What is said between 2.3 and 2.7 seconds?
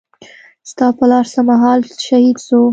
سو.